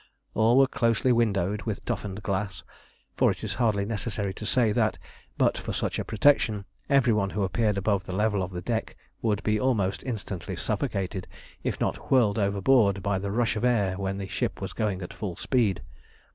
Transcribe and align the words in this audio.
All 0.33 0.57
were 0.57 0.65
closely 0.65 1.11
windowed 1.11 1.61
with 1.61 1.85
toughened 1.85 2.23
glass, 2.23 2.63
for 3.15 3.29
it 3.29 3.43
is 3.43 3.53
hardly 3.53 3.85
necessary 3.85 4.33
to 4.33 4.47
say 4.47 4.71
that, 4.71 4.97
but 5.37 5.59
for 5.59 5.73
such 5.73 5.99
a 5.99 6.03
protection, 6.03 6.65
every 6.89 7.13
one 7.13 7.29
who 7.29 7.43
appeared 7.43 7.77
above 7.77 8.05
the 8.05 8.11
level 8.11 8.41
of 8.41 8.49
the 8.49 8.63
deck 8.63 8.95
would 9.21 9.43
be 9.43 9.59
almost 9.59 10.01
instantly 10.03 10.55
suffocated, 10.55 11.27
if 11.61 11.79
not 11.79 12.09
whirled 12.09 12.39
overboard, 12.39 13.03
by 13.03 13.19
the 13.19 13.29
rush 13.29 13.55
of 13.55 13.63
air 13.63 13.95
when 13.95 14.17
the 14.17 14.27
ship 14.27 14.59
was 14.59 14.73
going 14.73 15.03
at 15.03 15.13
full 15.13 15.35
speed. 15.35 15.83